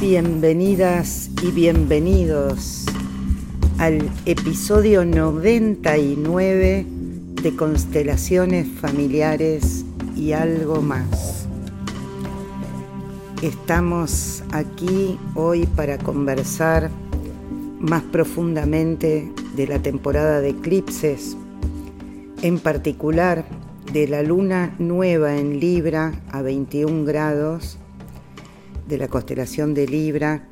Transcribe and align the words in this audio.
Bienvenidas 0.00 1.30
y 1.42 1.50
bienvenidos 1.52 2.84
al 3.78 4.10
episodio 4.26 5.04
99 5.04 6.86
de 7.42 7.56
Constelaciones 7.56 8.68
Familiares 8.80 9.84
y 10.16 10.32
algo 10.32 10.82
más. 10.82 11.46
Estamos 13.42 14.44
aquí 14.52 15.18
hoy 15.34 15.66
para 15.66 15.98
conversar 15.98 16.90
más 17.80 18.02
profundamente 18.04 19.32
de 19.56 19.66
la 19.66 19.80
temporada 19.80 20.40
de 20.40 20.50
eclipses, 20.50 21.36
en 22.42 22.58
particular 22.58 23.44
de 23.92 24.06
la 24.06 24.22
luna 24.22 24.74
nueva 24.78 25.36
en 25.36 25.58
Libra 25.58 26.12
a 26.30 26.42
21 26.42 27.04
grados 27.04 27.78
de 28.88 28.98
la 28.98 29.08
constelación 29.08 29.74
de 29.74 29.86
Libra 29.86 30.48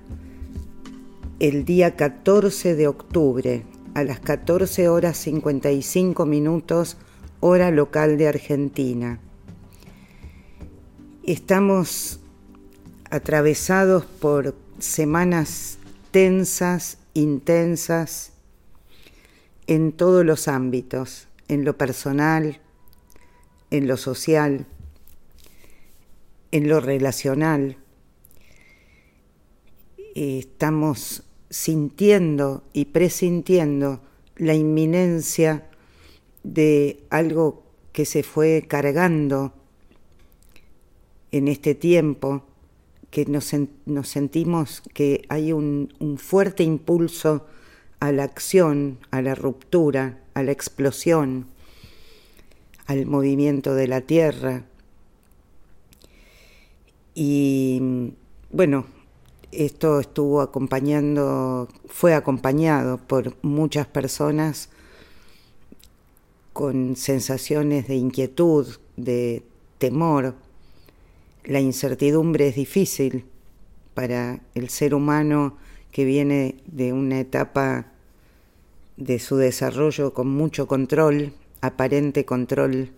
el 1.38 1.64
día 1.64 1.96
14 1.96 2.74
de 2.74 2.86
octubre 2.86 3.62
a 3.94 4.04
las 4.04 4.20
14 4.20 4.88
horas 4.88 5.16
55 5.16 6.26
minutos 6.26 6.98
hora 7.40 7.70
local 7.70 8.18
de 8.18 8.28
Argentina. 8.28 9.20
Estamos 11.30 12.18
atravesados 13.08 14.04
por 14.04 14.56
semanas 14.80 15.78
tensas, 16.10 16.98
intensas, 17.14 18.32
en 19.68 19.92
todos 19.92 20.26
los 20.26 20.48
ámbitos, 20.48 21.28
en 21.46 21.64
lo 21.64 21.78
personal, 21.78 22.58
en 23.70 23.86
lo 23.86 23.96
social, 23.96 24.66
en 26.50 26.68
lo 26.68 26.80
relacional. 26.80 27.76
Estamos 30.16 31.22
sintiendo 31.48 32.64
y 32.72 32.86
presintiendo 32.86 34.00
la 34.34 34.54
inminencia 34.54 35.70
de 36.42 37.04
algo 37.08 37.62
que 37.92 38.04
se 38.04 38.24
fue 38.24 38.64
cargando 38.66 39.59
en 41.32 41.48
este 41.48 41.74
tiempo, 41.74 42.44
que 43.10 43.26
nos, 43.26 43.52
sentimos 44.08 44.82
que 44.94 45.24
hay 45.28 45.52
un, 45.52 45.92
un 45.98 46.16
fuerte 46.18 46.62
impulso 46.62 47.46
a 47.98 48.12
la 48.12 48.24
acción, 48.24 48.98
a 49.10 49.20
la 49.20 49.34
ruptura, 49.34 50.20
a 50.34 50.42
la 50.42 50.52
explosión, 50.52 51.46
al 52.86 53.06
movimiento 53.06 53.74
de 53.74 53.88
la 53.88 54.00
tierra. 54.00 54.64
Y 57.14 58.12
bueno, 58.52 58.86
esto 59.52 60.00
estuvo 60.00 60.40
acompañando, 60.40 61.68
fue 61.86 62.14
acompañado 62.14 62.98
por 62.98 63.36
muchas 63.42 63.86
personas 63.86 64.70
con 66.52 66.96
sensaciones 66.96 67.88
de 67.88 67.96
inquietud, 67.96 68.66
de 68.96 69.42
temor. 69.78 70.34
La 71.44 71.60
incertidumbre 71.60 72.48
es 72.48 72.54
difícil 72.54 73.24
para 73.94 74.40
el 74.54 74.68
ser 74.68 74.94
humano 74.94 75.56
que 75.90 76.04
viene 76.04 76.56
de 76.66 76.92
una 76.92 77.20
etapa 77.20 77.92
de 78.96 79.18
su 79.18 79.36
desarrollo 79.36 80.12
con 80.12 80.28
mucho 80.28 80.66
control, 80.66 81.32
aparente 81.60 82.24
control 82.24 82.90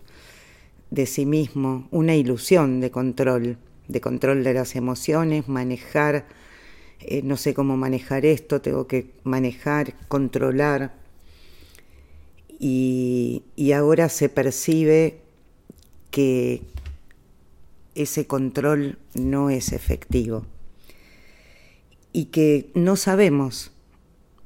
de 0.90 1.06
sí 1.06 1.24
mismo, 1.24 1.88
una 1.90 2.14
ilusión 2.14 2.80
de 2.80 2.90
control, 2.90 3.56
de 3.88 4.00
control 4.00 4.44
de 4.44 4.54
las 4.54 4.76
emociones, 4.76 5.48
manejar 5.48 6.26
eh, 7.04 7.22
no 7.22 7.36
sé 7.36 7.52
cómo 7.52 7.76
manejar 7.76 8.24
esto, 8.24 8.60
tengo 8.60 8.86
que 8.86 9.10
manejar, 9.24 9.94
controlar. 10.08 10.94
Y, 12.60 13.42
y 13.56 13.72
ahora 13.72 14.08
se 14.08 14.28
percibe 14.28 15.18
que 16.10 16.62
ese 17.94 18.26
control 18.26 18.98
no 19.14 19.50
es 19.50 19.72
efectivo. 19.72 20.46
Y 22.12 22.26
que 22.26 22.70
no 22.74 22.96
sabemos, 22.96 23.72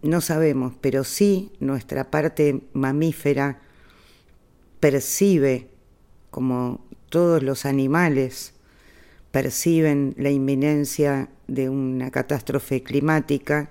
no 0.03 0.21
sabemos, 0.21 0.75
pero 0.81 1.05
sí 1.05 1.51
nuestra 1.61 2.11
parte 2.11 2.63
mamífera 2.73 3.61
percibe, 4.81 5.69
como 6.31 6.85
todos 7.09 7.43
los 7.43 7.65
animales, 7.65 8.53
perciben 9.31 10.15
la 10.17 10.31
inminencia 10.31 11.29
de 11.49 11.69
una 11.69 12.11
catástrofe 12.11 12.83
climática, 12.83 13.71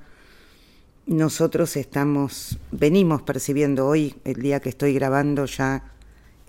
nosotros 1.05 1.77
estamos, 1.77 2.57
venimos 2.71 3.21
percibiendo 3.21 3.87
hoy, 3.87 4.15
el 4.23 4.41
día 4.41 4.59
que 4.59 4.69
estoy 4.69 4.93
grabando 4.93 5.45
ya 5.45 5.93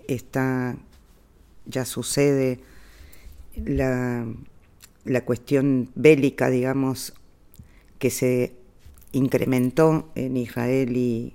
está, 0.07 0.75
ya 1.65 1.85
sucede 1.85 2.59
la, 3.65 4.25
la 5.05 5.25
cuestión 5.25 5.89
bélica, 5.95 6.49
digamos, 6.49 7.13
que 7.99 8.09
se 8.09 8.53
incrementó 9.11 10.09
en 10.15 10.37
Israel 10.37 10.95
y, 10.95 11.33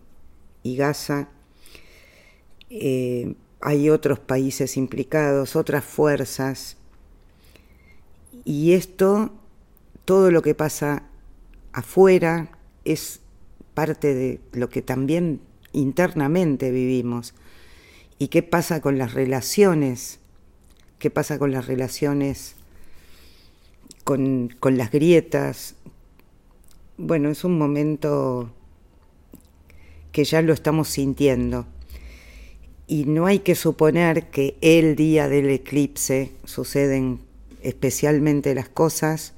Gaza. 0.64 1.28
Eh, 2.70 3.34
hay 3.60 3.90
otros 3.90 4.18
países 4.18 4.76
implicados, 4.76 5.56
otras 5.56 5.84
fuerzas 5.84 6.76
y 8.44 8.72
esto, 8.72 9.32
todo 10.04 10.30
lo 10.30 10.42
que 10.42 10.54
pasa 10.54 11.04
afuera, 11.72 12.58
es 12.84 13.20
parte 13.74 14.14
de 14.14 14.40
lo 14.52 14.68
que 14.68 14.82
también 14.82 15.40
internamente 15.72 16.70
vivimos. 16.70 17.34
¿Y 18.18 18.28
qué 18.28 18.42
pasa 18.42 18.80
con 18.80 18.98
las 18.98 19.14
relaciones? 19.14 20.20
¿Qué 21.02 21.10
pasa 21.10 21.36
con 21.36 21.50
las 21.50 21.66
relaciones, 21.66 22.54
con, 24.04 24.54
con 24.60 24.78
las 24.78 24.92
grietas? 24.92 25.74
Bueno, 26.96 27.28
es 27.28 27.42
un 27.42 27.58
momento 27.58 28.54
que 30.12 30.22
ya 30.22 30.42
lo 30.42 30.52
estamos 30.52 30.86
sintiendo. 30.90 31.66
Y 32.86 33.06
no 33.06 33.26
hay 33.26 33.40
que 33.40 33.56
suponer 33.56 34.30
que 34.30 34.56
el 34.60 34.94
día 34.94 35.28
del 35.28 35.50
eclipse 35.50 36.30
suceden 36.44 37.18
especialmente 37.62 38.54
las 38.54 38.68
cosas, 38.68 39.32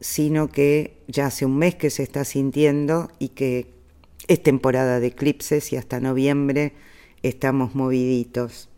sino 0.00 0.48
que 0.48 0.98
ya 1.08 1.28
hace 1.28 1.46
un 1.46 1.56
mes 1.56 1.74
que 1.74 1.88
se 1.88 2.02
está 2.02 2.22
sintiendo 2.26 3.10
y 3.18 3.30
que 3.30 3.72
es 4.28 4.42
temporada 4.42 5.00
de 5.00 5.06
eclipses 5.06 5.72
y 5.72 5.76
hasta 5.78 6.00
noviembre 6.00 6.74
estamos 7.22 7.74
moviditos. 7.74 8.68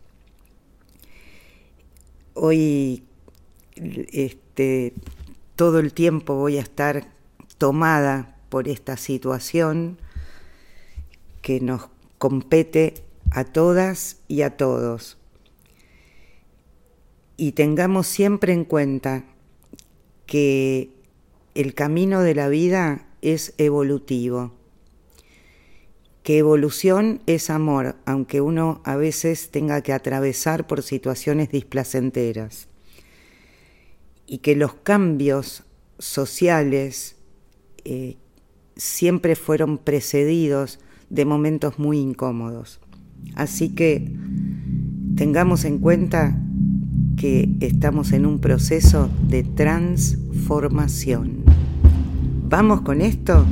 Hoy 2.41 3.03
este, 3.75 4.93
todo 5.57 5.79
el 5.79 5.91
tiempo 5.91 6.35
voy 6.35 6.57
a 6.57 6.61
estar 6.61 7.11
tomada 7.57 8.37
por 8.47 8.69
esta 8.69 8.95
situación 8.95 9.97
que 11.41 11.59
nos 11.59 11.89
compete 12.17 13.03
a 13.31 13.43
todas 13.43 14.21
y 14.29 14.43
a 14.43 14.55
todos. 14.55 15.17
Y 17.35 17.51
tengamos 17.51 18.07
siempre 18.07 18.53
en 18.53 18.63
cuenta 18.63 19.25
que 20.25 20.91
el 21.55 21.73
camino 21.73 22.21
de 22.21 22.35
la 22.35 22.47
vida 22.47 23.05
es 23.21 23.53
evolutivo, 23.57 24.53
que 26.29 26.37
evolución 26.37 27.21
es 27.25 27.49
amor, 27.49 27.95
aunque 28.05 28.39
uno 28.39 28.81
a 28.83 28.95
veces 28.95 29.49
tenga 29.49 29.81
que 29.81 29.93
atravesar 29.93 30.67
por 30.67 30.83
situaciones 30.83 31.49
displacenteras, 31.49 32.67
y 34.27 34.37
que 34.37 34.55
los 34.55 34.75
cambios 34.75 35.63
sociales 35.97 37.15
eh, 37.83 38.17
siempre 38.75 39.35
fueron 39.35 39.79
precedidos 39.79 40.79
de 41.09 41.25
momentos 41.25 41.79
muy 41.79 41.97
incómodos. 41.97 42.79
Así 43.33 43.73
que 43.73 44.11
tengamos 45.15 45.65
en 45.65 45.79
cuenta 45.79 46.39
que 47.17 47.49
estamos 47.59 48.11
en 48.11 48.27
un 48.27 48.39
proceso 48.39 49.09
de 49.27 49.41
transformación. 49.41 51.43
¿Vamos 52.47 52.81
con 52.81 53.01
esto? 53.01 53.47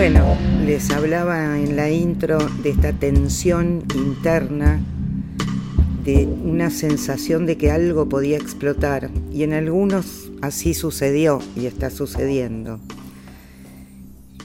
Bueno, 0.00 0.34
les 0.64 0.90
hablaba 0.92 1.58
en 1.58 1.76
la 1.76 1.90
intro 1.90 2.38
de 2.62 2.70
esta 2.70 2.94
tensión 2.94 3.84
interna, 3.94 4.80
de 6.04 6.26
una 6.26 6.70
sensación 6.70 7.44
de 7.44 7.58
que 7.58 7.70
algo 7.70 8.08
podía 8.08 8.38
explotar 8.38 9.10
y 9.30 9.42
en 9.42 9.52
algunos 9.52 10.30
así 10.40 10.72
sucedió 10.72 11.40
y 11.54 11.66
está 11.66 11.90
sucediendo. 11.90 12.80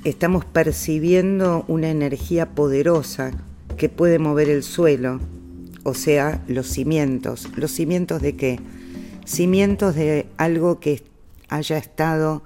Estamos 0.04 0.44
percibiendo 0.44 1.64
una 1.70 1.90
energía 1.90 2.50
poderosa 2.50 3.32
que 3.78 3.88
puede 3.88 4.20
mover 4.20 4.50
el 4.50 4.62
suelo, 4.62 5.22
o 5.84 5.94
sea, 5.94 6.44
los 6.50 6.68
cimientos. 6.68 7.48
¿Los 7.56 7.72
cimientos 7.72 8.22
de 8.22 8.36
qué? 8.36 8.60
Cimientos 9.24 9.96
de 9.96 10.26
algo 10.36 10.82
que 10.82 11.02
haya 11.48 11.78
estado 11.78 12.44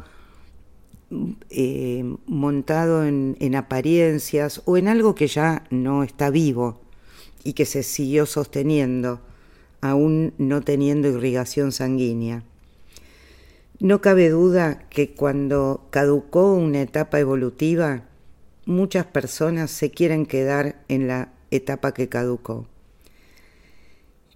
eh, 1.49 2.03
montado 2.27 3.05
en, 3.05 3.35
en 3.39 3.55
apariencias 3.55 4.61
o 4.65 4.77
en 4.77 4.87
algo 4.87 5.15
que 5.15 5.27
ya 5.27 5.63
no 5.69 6.03
está 6.03 6.29
vivo 6.29 6.79
y 7.43 7.53
que 7.53 7.65
se 7.65 7.83
siguió 7.83 8.25
sosteniendo, 8.25 9.21
aún 9.81 10.33
no 10.37 10.61
teniendo 10.61 11.07
irrigación 11.07 11.71
sanguínea. 11.71 12.43
No 13.79 14.01
cabe 14.01 14.29
duda 14.29 14.87
que 14.89 15.11
cuando 15.13 15.87
caducó 15.89 16.53
una 16.53 16.81
etapa 16.81 17.19
evolutiva, 17.19 18.03
muchas 18.65 19.05
personas 19.05 19.71
se 19.71 19.89
quieren 19.89 20.25
quedar 20.25 20.83
en 20.89 21.07
la 21.07 21.31
etapa 21.49 21.93
que 21.93 22.09
caducó. 22.09 22.67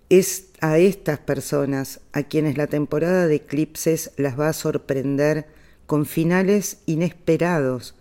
Es 0.10 0.48
a 0.62 0.78
estas 0.78 1.20
personas 1.20 2.00
a 2.14 2.24
quienes 2.24 2.58
la 2.58 2.68
temporada 2.68 3.28
de 3.28 3.36
eclipses 3.36 4.12
las 4.16 4.40
va 4.40 4.50
a 4.50 4.54
sorprender 4.54 5.48
con 5.94 6.08
finales 6.08 6.80
inesperados, 6.88 7.94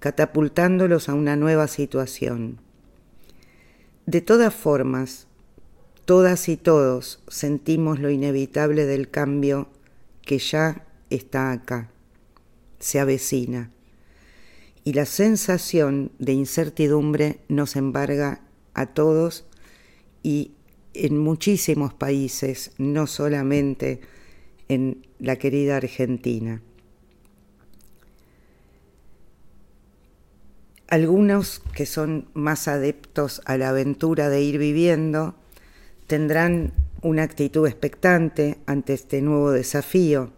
catapultándolos 0.00 1.08
a 1.08 1.14
una 1.14 1.36
nueva 1.36 1.68
situación. 1.68 2.58
De 4.04 4.20
todas 4.20 4.52
formas, 4.52 5.28
todas 6.06 6.48
y 6.48 6.56
todos 6.56 7.22
sentimos 7.28 8.00
lo 8.00 8.10
inevitable 8.10 8.84
del 8.84 9.10
cambio 9.10 9.68
que 10.22 10.40
ya 10.40 10.88
está 11.08 11.52
acá, 11.52 11.88
se 12.80 12.98
avecina, 12.98 13.70
y 14.82 14.94
la 14.94 15.06
sensación 15.06 16.10
de 16.18 16.32
incertidumbre 16.32 17.38
nos 17.46 17.76
embarga 17.76 18.40
a 18.74 18.86
todos 18.86 19.44
y 20.24 20.50
en 20.94 21.16
muchísimos 21.16 21.94
países, 21.94 22.72
no 22.76 23.06
solamente 23.06 24.00
en 24.68 25.06
la 25.20 25.36
querida 25.36 25.76
Argentina. 25.76 26.60
Algunos 30.88 31.62
que 31.74 31.84
son 31.84 32.28
más 32.32 32.68
adeptos 32.68 33.42
a 33.44 33.56
la 33.58 33.70
aventura 33.70 34.28
de 34.28 34.42
ir 34.42 34.56
viviendo 34.56 35.34
tendrán 36.06 36.72
una 37.02 37.24
actitud 37.24 37.66
expectante 37.66 38.58
ante 38.66 38.94
este 38.94 39.20
nuevo 39.20 39.50
desafío. 39.50 40.30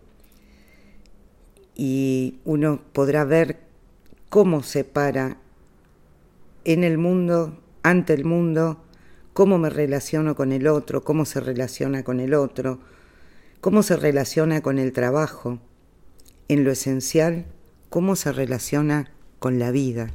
Y 1.75 2.39
uno 2.47 2.81
podrá 2.95 3.25
ver 3.25 3.59
cómo 4.31 4.63
se 4.63 4.85
para 4.85 5.37
en 6.65 6.83
el 6.83 6.97
mundo, 6.97 7.61
ante 7.83 8.15
el 8.15 8.25
mundo, 8.25 8.83
cómo 9.35 9.59
me 9.59 9.69
relaciono 9.69 10.35
con 10.35 10.53
el 10.53 10.67
otro, 10.67 11.05
cómo 11.05 11.27
se 11.27 11.41
relaciona 11.41 12.05
con 12.05 12.21
el 12.21 12.33
otro, 12.33 12.81
cómo 13.61 13.83
se 13.83 13.97
relaciona 13.97 14.63
con 14.63 14.79
el 14.79 14.95
trabajo, 14.95 15.59
en 16.49 16.65
lo 16.65 16.71
esencial, 16.71 17.45
cómo 17.91 18.17
se 18.17 18.33
relaciona 18.33 19.11
con 19.41 19.59
la 19.59 19.71
vida 19.71 20.11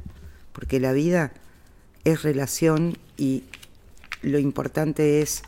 porque 0.54 0.80
la 0.80 0.92
vida 0.92 1.32
es 2.04 2.22
relación 2.22 2.96
y 3.18 3.44
lo 4.22 4.38
importante 4.38 5.20
es 5.20 5.42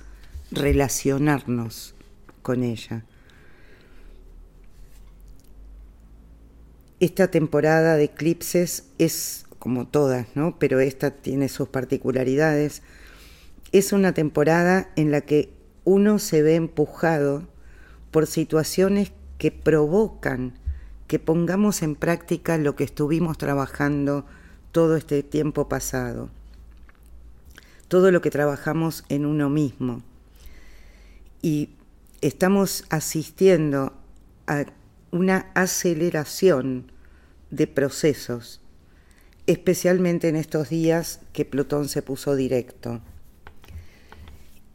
relacionarnos 0.50 1.94
con 2.42 2.62
ella. 2.62 3.04
Esta 6.98 7.30
temporada 7.30 7.96
de 7.96 8.04
eclipses 8.04 8.84
es 8.98 9.46
como 9.58 9.86
todas, 9.86 10.26
¿no? 10.34 10.58
Pero 10.58 10.80
esta 10.80 11.10
tiene 11.10 11.48
sus 11.48 11.68
particularidades. 11.68 12.82
Es 13.72 13.92
una 13.92 14.12
temporada 14.12 14.90
en 14.96 15.10
la 15.10 15.20
que 15.20 15.50
uno 15.84 16.18
se 16.18 16.42
ve 16.42 16.56
empujado 16.56 17.46
por 18.10 18.26
situaciones 18.26 19.12
que 19.38 19.52
provocan 19.52 20.58
que 21.06 21.18
pongamos 21.18 21.82
en 21.82 21.94
práctica 21.94 22.58
lo 22.58 22.74
que 22.74 22.84
estuvimos 22.84 23.38
trabajando 23.38 24.26
todo 24.76 24.98
este 24.98 25.22
tiempo 25.22 25.70
pasado, 25.70 26.28
todo 27.88 28.10
lo 28.10 28.20
que 28.20 28.30
trabajamos 28.30 29.06
en 29.08 29.24
uno 29.24 29.48
mismo. 29.48 30.02
Y 31.40 31.70
estamos 32.20 32.84
asistiendo 32.90 33.94
a 34.46 34.66
una 35.12 35.50
aceleración 35.54 36.92
de 37.50 37.66
procesos, 37.66 38.60
especialmente 39.46 40.28
en 40.28 40.36
estos 40.36 40.68
días 40.68 41.20
que 41.32 41.46
Plutón 41.46 41.88
se 41.88 42.02
puso 42.02 42.36
directo. 42.36 43.00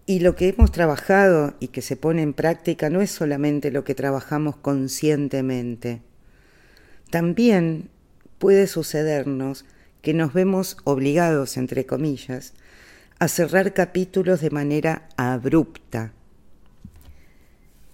Y 0.08 0.22
lo 0.22 0.36
que 0.36 0.50
hemos 0.50 0.72
trabajado 0.72 1.54
y 1.60 1.68
que 1.68 1.84
se 1.84 1.96
pone 1.96 2.24
en 2.24 2.34
práctica 2.34 2.90
no 2.90 3.02
es 3.02 3.12
solamente 3.12 3.70
lo 3.70 3.84
que 3.84 3.94
trabajamos 3.94 4.56
conscientemente, 4.56 6.02
también 7.12 7.92
puede 8.40 8.66
sucedernos 8.66 9.64
que 10.02 10.14
nos 10.14 10.34
vemos 10.34 10.78
obligados, 10.84 11.58
entre 11.58 11.86
comillas, 11.86 12.54
a 13.20 13.28
cerrar 13.28 13.74
capítulos 13.74 14.42
de 14.42 14.50
manera 14.50 15.08
abrupta. 15.16 16.14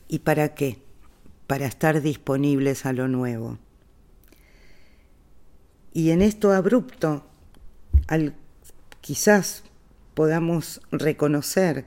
¿Y 0.07 0.19
para 0.19 0.55
qué? 0.55 0.77
Para 1.47 1.65
estar 1.65 2.01
disponibles 2.01 2.85
a 2.85 2.93
lo 2.93 3.07
nuevo. 3.07 3.57
Y 5.93 6.11
en 6.11 6.21
esto 6.21 6.53
abrupto, 6.53 7.25
al, 8.07 8.35
quizás 9.01 9.63
podamos 10.13 10.81
reconocer 10.91 11.85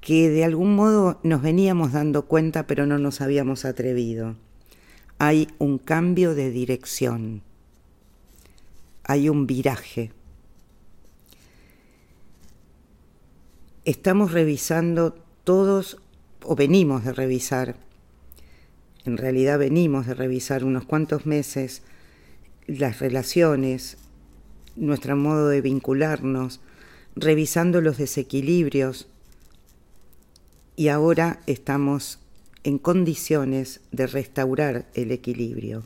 que 0.00 0.28
de 0.28 0.44
algún 0.44 0.74
modo 0.74 1.20
nos 1.22 1.42
veníamos 1.42 1.92
dando 1.92 2.26
cuenta 2.26 2.66
pero 2.66 2.86
no 2.86 2.98
nos 2.98 3.20
habíamos 3.20 3.64
atrevido. 3.64 4.36
Hay 5.18 5.48
un 5.58 5.78
cambio 5.78 6.34
de 6.34 6.50
dirección 6.50 7.42
hay 9.10 9.28
un 9.28 9.48
viraje. 9.48 10.12
Estamos 13.84 14.30
revisando 14.30 15.16
todos, 15.42 15.96
o 16.44 16.54
venimos 16.54 17.04
de 17.04 17.12
revisar, 17.12 17.74
en 19.04 19.16
realidad 19.16 19.58
venimos 19.58 20.06
de 20.06 20.14
revisar 20.14 20.62
unos 20.62 20.84
cuantos 20.84 21.26
meses 21.26 21.82
las 22.68 23.00
relaciones, 23.00 23.98
nuestro 24.76 25.16
modo 25.16 25.48
de 25.48 25.60
vincularnos, 25.60 26.60
revisando 27.16 27.80
los 27.80 27.98
desequilibrios 27.98 29.08
y 30.76 30.86
ahora 30.86 31.40
estamos 31.48 32.20
en 32.62 32.78
condiciones 32.78 33.80
de 33.90 34.06
restaurar 34.06 34.86
el 34.94 35.10
equilibrio. 35.10 35.82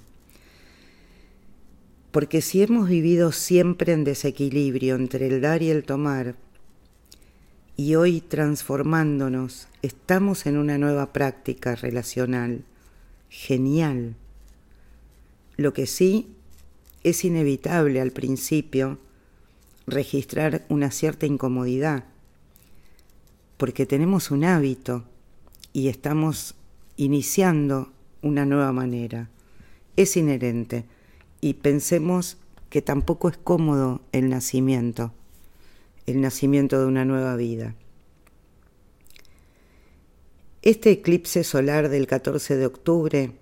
Porque 2.14 2.42
si 2.42 2.62
hemos 2.62 2.88
vivido 2.88 3.33
siempre 3.33 3.92
en 3.92 4.04
desequilibrio 4.04 4.94
entre 4.94 5.26
el 5.26 5.40
dar 5.40 5.64
y 5.64 5.71
el 5.71 5.83
tomar, 5.83 6.37
y 7.76 7.97
hoy 7.97 8.21
transformándonos, 8.21 9.66
estamos 9.83 10.47
en 10.47 10.56
una 10.56 10.78
nueva 10.78 11.12
práctica 11.12 11.75
relacional, 11.75 12.62
genial. 13.30 14.14
Lo 15.56 15.73
que 15.73 15.88
sí 15.88 16.28
es 17.02 17.25
inevitable 17.25 18.00
al 18.00 18.12
principio 18.12 19.00
registrar 19.88 20.64
una 20.68 20.92
cierta 20.92 21.26
incomodidad, 21.26 22.04
porque 23.56 23.87
tenemos 23.87 24.30
un 24.30 24.44
hábito 24.44 25.02
y 25.73 25.88
estamos 25.88 26.54
iniciando 26.97 27.90
una 28.23 28.47
nueva 28.47 28.71
manera. 28.71 29.30
Es 29.97 30.16
inherente 30.16 30.85
y 31.45 31.53
pensemos 31.53 32.39
que 32.71 32.81
tampoco 32.81 33.29
es 33.29 33.37
cómodo 33.37 34.01
el 34.13 34.31
nacimiento, 34.31 35.13
el 36.07 36.23
nacimiento 36.23 36.81
de 36.81 36.87
una 36.87 37.05
nueva 37.05 37.37
vida. 37.37 37.75
Este 40.63 40.91
eclipse 40.91 41.45
solar 41.45 41.91
del 41.91 42.07
14 42.07 42.57
de 42.57 42.65
octubre 42.65 43.33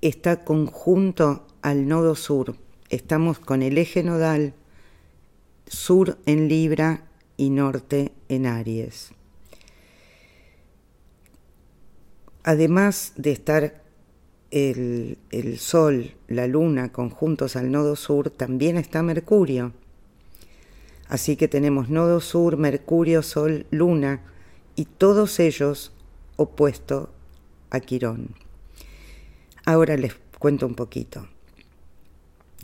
está 0.00 0.44
conjunto 0.44 1.46
al 1.62 1.86
nodo 1.86 2.16
sur. 2.16 2.56
Estamos 2.88 3.38
con 3.38 3.62
el 3.62 3.78
eje 3.78 4.02
nodal 4.02 4.54
sur 5.68 6.18
en 6.26 6.48
Libra 6.48 7.04
y 7.36 7.50
norte 7.50 8.10
en 8.28 8.46
Aries. 8.46 9.12
Además 12.42 13.12
de 13.14 13.30
estar 13.30 13.83
el, 14.54 15.18
el, 15.32 15.58
Sol, 15.58 16.14
la 16.28 16.46
Luna 16.46 16.92
conjuntos 16.92 17.56
al 17.56 17.72
nodo 17.72 17.96
sur, 17.96 18.30
también 18.30 18.76
está 18.76 19.02
Mercurio. 19.02 19.72
Así 21.08 21.34
que 21.34 21.48
tenemos 21.48 21.90
nodo 21.90 22.20
sur, 22.20 22.56
Mercurio, 22.56 23.24
Sol, 23.24 23.66
Luna 23.72 24.22
y 24.76 24.84
todos 24.84 25.40
ellos 25.40 25.92
opuestos 26.36 27.08
a 27.70 27.80
Quirón. 27.80 28.36
Ahora 29.64 29.96
les 29.96 30.14
cuento 30.38 30.66
un 30.68 30.76
poquito. 30.76 31.26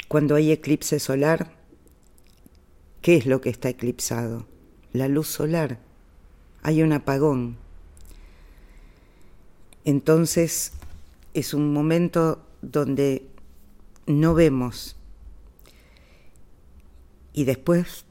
Cuando 0.06 0.36
hay 0.36 0.52
eclipse 0.52 1.00
solar, 1.00 1.50
¿qué 3.02 3.16
es 3.16 3.26
lo 3.26 3.40
que 3.40 3.50
está 3.50 3.68
eclipsado? 3.68 4.46
La 4.92 5.08
luz 5.08 5.26
solar. 5.26 5.80
Hay 6.62 6.84
un 6.84 6.92
apagón. 6.92 7.56
Entonces 9.84 10.72
es 11.34 11.54
un 11.54 11.72
momento 11.72 12.44
donde 12.62 13.26
no 14.06 14.34
vemos 14.34 14.96
y 17.32 17.44
después 17.44 18.04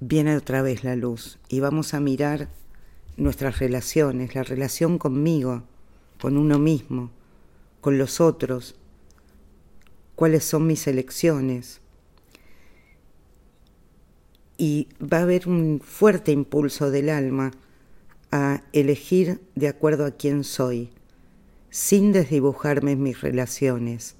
viene 0.00 0.36
otra 0.36 0.62
vez 0.62 0.82
la 0.82 0.96
luz 0.96 1.38
y 1.48 1.60
vamos 1.60 1.94
a 1.94 2.00
mirar 2.00 2.48
nuestras 3.16 3.58
relaciones, 3.58 4.34
la 4.34 4.42
relación 4.42 4.98
conmigo, 4.98 5.62
con 6.20 6.36
uno 6.36 6.58
mismo, 6.58 7.10
con 7.80 7.98
los 7.98 8.20
otros, 8.20 8.76
cuáles 10.14 10.44
son 10.44 10.66
mis 10.66 10.86
elecciones. 10.86 11.80
Y 14.56 14.88
va 15.00 15.18
a 15.18 15.22
haber 15.22 15.48
un 15.48 15.80
fuerte 15.82 16.32
impulso 16.32 16.90
del 16.90 17.08
alma 17.08 17.52
a 18.32 18.62
elegir 18.72 19.40
de 19.54 19.68
acuerdo 19.68 20.04
a 20.04 20.10
quién 20.12 20.44
soy, 20.44 20.90
sin 21.70 22.12
desdibujarme 22.12 22.96
mis 22.96 23.20
relaciones. 23.20 24.16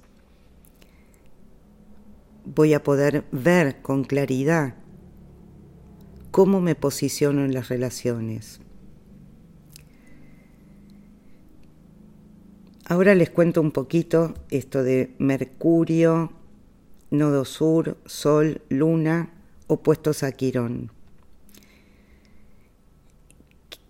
Voy 2.45 2.73
a 2.73 2.81
poder 2.81 3.25
ver 3.31 3.81
con 3.81 4.03
claridad 4.03 4.75
cómo 6.31 6.61
me 6.61 6.75
posiciono 6.75 7.45
en 7.45 7.53
las 7.53 7.69
relaciones. 7.69 8.61
Ahora 12.85 13.15
les 13.15 13.29
cuento 13.29 13.61
un 13.61 13.71
poquito 13.71 14.33
esto 14.49 14.83
de 14.83 15.13
Mercurio, 15.17 16.33
Nodo 17.09 17.45
Sur, 17.45 17.97
Sol, 18.05 18.61
Luna, 18.69 19.33
opuestos 19.67 20.23
a 20.23 20.31
Quirón. 20.31 20.91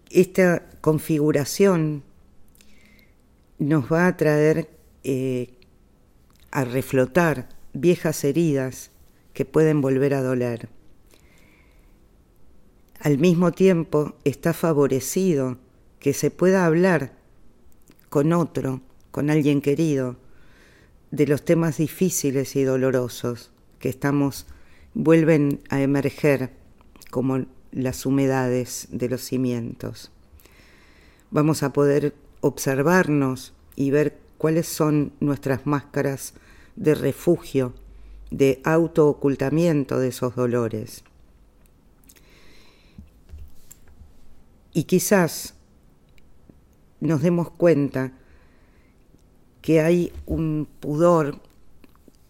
Esta 0.09 0.67
configuración 0.81 2.03
nos 3.61 3.91
va 3.91 4.07
a 4.07 4.17
traer 4.17 4.69
eh, 5.03 5.53
a 6.49 6.65
reflotar 6.65 7.47
viejas 7.73 8.23
heridas 8.23 8.89
que 9.33 9.45
pueden 9.45 9.81
volver 9.81 10.15
a 10.15 10.23
doler. 10.23 10.67
Al 12.99 13.19
mismo 13.19 13.51
tiempo 13.51 14.15
está 14.23 14.53
favorecido 14.53 15.59
que 15.99 16.13
se 16.13 16.31
pueda 16.31 16.65
hablar 16.65 17.13
con 18.09 18.33
otro 18.33 18.81
con 19.11 19.29
alguien 19.29 19.61
querido, 19.61 20.17
de 21.11 21.27
los 21.27 21.45
temas 21.45 21.77
difíciles 21.77 22.55
y 22.55 22.63
dolorosos 22.63 23.51
que 23.77 23.89
estamos 23.89 24.47
vuelven 24.95 25.59
a 25.69 25.81
emerger 25.81 26.49
como 27.11 27.45
las 27.71 28.07
humedades 28.07 28.87
de 28.89 29.09
los 29.09 29.21
cimientos. 29.21 30.11
Vamos 31.29 31.61
a 31.61 31.73
poder 31.73 32.15
observarnos 32.41 33.53
y 33.75 33.91
ver 33.91 34.19
cuáles 34.37 34.67
son 34.67 35.13
nuestras 35.19 35.65
máscaras 35.65 36.33
de 36.75 36.95
refugio, 36.95 37.73
de 38.31 38.61
autoocultamiento 38.63 39.99
de 39.99 40.09
esos 40.09 40.35
dolores. 40.35 41.03
Y 44.73 44.83
quizás 44.85 45.53
nos 46.99 47.21
demos 47.21 47.51
cuenta 47.51 48.13
que 49.61 49.81
hay 49.81 50.11
un 50.25 50.67
pudor, 50.79 51.39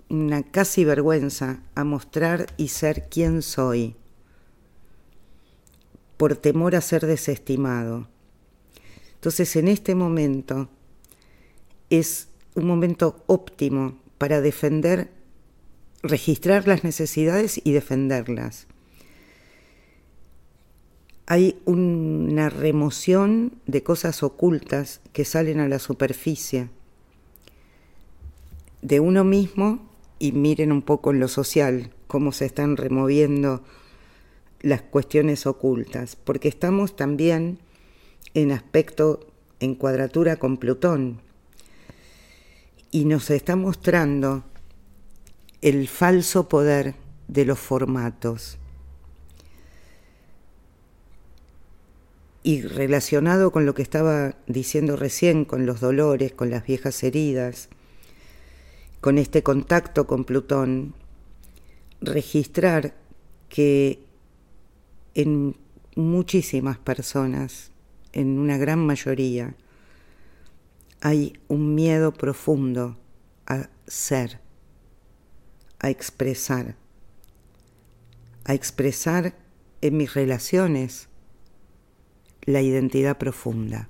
una 0.10 0.44
casi 0.44 0.84
vergüenza 0.84 1.62
a 1.76 1.84
mostrar 1.84 2.48
y 2.58 2.70
ser 2.70 3.08
quien 3.10 3.42
soy, 3.42 3.96
por 6.18 6.36
temor 6.36 6.76
a 6.76 6.82
ser 6.82 7.06
desestimado. 7.06 8.08
Entonces 9.22 9.56
en 9.56 9.68
este 9.68 9.94
momento 9.94 10.68
es 11.92 12.30
un 12.56 12.66
momento 12.66 13.24
óptimo 13.28 14.00
para 14.18 14.42
defender, 14.42 15.12
registrar 16.02 16.68
las 16.68 16.84
necesidades 16.84 17.62
y 17.64 17.72
defenderlas. 17.72 18.66
Hay 21.28 21.62
una 21.66 22.50
remoción 22.50 23.54
de 23.68 23.84
cosas 23.84 24.24
ocultas 24.24 25.02
que 25.14 25.24
salen 25.24 25.60
a 25.60 25.68
la 25.68 25.78
superficie 25.78 26.70
de 28.82 29.00
uno 29.00 29.24
mismo 29.24 29.88
y 30.18 30.32
miren 30.32 30.72
un 30.72 30.82
poco 30.82 31.12
en 31.12 31.20
lo 31.20 31.28
social, 31.28 31.94
cómo 32.08 32.32
se 32.32 32.48
están 32.48 32.76
removiendo 32.76 33.62
las 34.62 34.82
cuestiones 34.82 35.46
ocultas, 35.46 36.16
porque 36.16 36.48
estamos 36.48 36.96
también 36.96 37.60
en 38.34 38.52
aspecto, 38.52 39.28
en 39.60 39.76
cuadratura 39.76 40.38
con 40.38 40.58
Plutón, 40.58 41.22
y 42.92 43.06
nos 43.06 43.30
está 43.30 43.56
mostrando 43.56 44.44
el 45.62 45.88
falso 45.88 46.50
poder 46.50 46.96
de 47.28 47.46
los 47.46 47.60
formatos. 47.60 48.58
Y 52.44 52.64
relacionado 52.64 53.52
con 53.52 53.66
lo 53.66 53.76
que 53.76 53.84
estaba 53.84 54.36
diciendo 54.48 54.96
recién, 54.96 55.46
con 55.46 55.66
los 55.66 55.80
dolores, 55.80 56.34
con 56.34 56.50
las 56.50 56.66
viejas 56.66 57.04
heridas, 57.04 57.70
con 59.00 59.18
este 59.18 59.44
contacto 59.44 60.08
con 60.08 60.26
Plutón, 60.26 60.96
registrar 62.02 62.96
que 63.48 64.04
en 65.14 65.56
muchísimas 65.96 66.78
personas, 66.78 67.71
en 68.14 68.40
una 68.40 68.58
gran 68.58 68.86
mayoría, 68.86 69.56
hay 71.02 71.40
un 71.48 71.74
miedo 71.76 72.14
profundo 72.14 72.98
a 73.48 73.70
ser, 73.88 74.40
a 75.80 75.90
expresar, 75.90 76.76
a 78.46 78.54
expresar 78.54 79.34
en 79.82 79.98
mis 79.98 80.14
relaciones 80.14 81.08
la 82.44 82.62
identidad 82.62 83.18
profunda. 83.18 83.90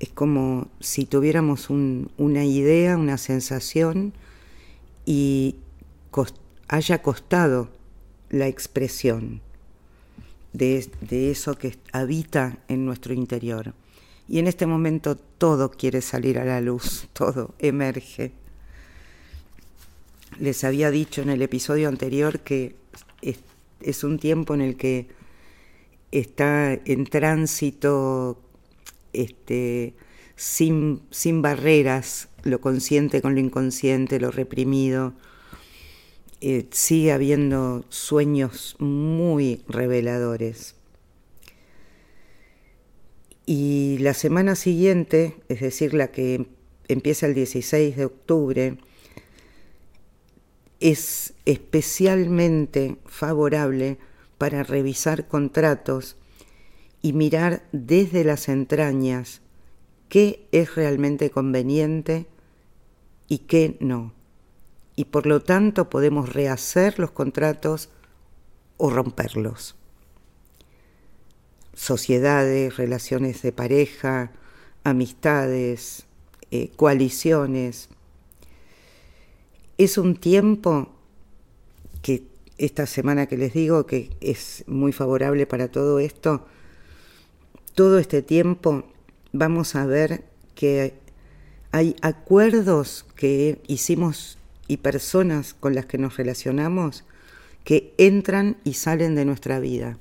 Es 0.00 0.10
como 0.10 0.68
si 0.78 1.04
tuviéramos 1.06 1.70
una 1.70 2.44
idea, 2.44 2.96
una 2.96 3.18
sensación 3.18 4.12
y 5.04 5.56
haya 6.68 7.02
costado 7.02 7.70
la 8.30 8.46
expresión 8.46 9.40
de, 10.58 11.30
eso 11.30 11.56
que 11.56 11.76
habita 11.92 12.58
en 12.68 12.84
nuestro 12.84 13.14
interior. 13.14 13.74
Y 14.28 14.38
en 14.38 14.46
este 14.46 14.66
momento 14.66 15.16
todo 15.16 15.70
quiere 15.70 16.02
salir 16.02 16.38
a 16.38 16.44
la 16.44 16.60
luz, 16.60 17.08
todo 17.12 17.54
emerge. 17.58 18.32
Les 20.38 20.64
había 20.64 20.90
dicho 20.90 21.22
en 21.22 21.30
el 21.30 21.42
episodio 21.42 21.88
anterior 21.88 22.40
que 22.40 22.74
es, 23.22 23.38
es 23.80 24.04
un 24.04 24.18
tiempo 24.18 24.54
en 24.54 24.60
el 24.60 24.76
que 24.76 25.08
está 26.10 26.72
en 26.72 27.04
tránsito 27.06 28.38
este, 29.12 29.94
sin, 30.36 31.02
sin 31.10 31.42
barreras, 31.42 32.28
lo 32.42 32.60
consciente 32.60 33.22
con 33.22 33.34
lo 33.34 33.40
inconsciente, 33.40 34.20
lo 34.20 34.30
reprimido. 34.30 35.14
Eh, 36.40 36.66
sigue 36.70 37.12
habiendo 37.12 37.84
sueños 37.88 38.76
muy 38.78 39.62
reveladores. 39.68 40.76
Y 43.44 43.98
la 43.98 44.14
semana 44.14 44.54
siguiente, 44.54 45.36
es 45.48 45.60
decir, 45.60 45.94
la 45.94 46.12
que 46.12 46.46
empieza 46.86 47.26
el 47.26 47.34
16 47.34 47.96
de 47.96 48.04
octubre, 48.04 48.78
es 50.80 51.34
especialmente 51.44 52.98
favorable 53.06 53.98
para 54.36 54.62
revisar 54.62 55.26
contratos 55.26 56.16
y 57.02 57.14
mirar 57.14 57.66
desde 57.72 58.22
las 58.22 58.48
entrañas 58.48 59.40
qué 60.08 60.46
es 60.52 60.74
realmente 60.76 61.30
conveniente 61.30 62.26
y 63.28 63.38
qué 63.38 63.76
no. 63.80 64.17
Y 64.98 65.04
por 65.04 65.26
lo 65.26 65.38
tanto 65.38 65.88
podemos 65.88 66.32
rehacer 66.32 66.98
los 66.98 67.12
contratos 67.12 67.88
o 68.78 68.90
romperlos. 68.90 69.76
Sociedades, 71.72 72.76
relaciones 72.76 73.40
de 73.42 73.52
pareja, 73.52 74.32
amistades, 74.82 76.04
eh, 76.50 76.72
coaliciones. 76.74 77.90
Es 79.76 79.98
un 79.98 80.16
tiempo 80.16 80.88
que 82.02 82.24
esta 82.58 82.84
semana 82.86 83.26
que 83.26 83.36
les 83.36 83.52
digo 83.52 83.86
que 83.86 84.10
es 84.20 84.64
muy 84.66 84.90
favorable 84.90 85.46
para 85.46 85.68
todo 85.68 86.00
esto, 86.00 86.44
todo 87.76 88.00
este 88.00 88.20
tiempo 88.20 88.82
vamos 89.30 89.76
a 89.76 89.86
ver 89.86 90.24
que 90.56 90.94
hay 91.70 91.94
acuerdos 92.02 93.06
que 93.14 93.62
hicimos 93.68 94.37
y 94.68 94.76
personas 94.76 95.54
con 95.54 95.74
las 95.74 95.86
que 95.86 95.98
nos 95.98 96.16
relacionamos 96.16 97.04
que 97.64 97.92
entran 97.98 98.56
y 98.64 98.74
salen 98.74 99.14
de 99.14 99.24
nuestra 99.24 99.58
vida 99.58 99.98